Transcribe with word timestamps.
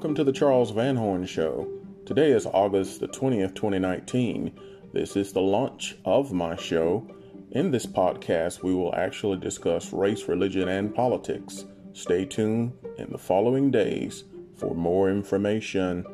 Welcome 0.00 0.14
to 0.14 0.24
the 0.24 0.32
Charles 0.32 0.70
Van 0.70 0.96
Horn 0.96 1.26
Show. 1.26 1.68
Today 2.06 2.30
is 2.30 2.46
August 2.46 3.00
the 3.00 3.08
20th, 3.08 3.54
2019. 3.54 4.58
This 4.94 5.14
is 5.14 5.30
the 5.30 5.42
launch 5.42 5.98
of 6.06 6.32
my 6.32 6.56
show. 6.56 7.06
In 7.50 7.70
this 7.70 7.84
podcast, 7.84 8.62
we 8.62 8.72
will 8.72 8.94
actually 8.94 9.36
discuss 9.36 9.92
race, 9.92 10.26
religion, 10.26 10.68
and 10.68 10.94
politics. 10.94 11.66
Stay 11.92 12.24
tuned 12.24 12.72
in 12.96 13.12
the 13.12 13.18
following 13.18 13.70
days 13.70 14.24
for 14.56 14.74
more 14.74 15.10
information. 15.10 16.06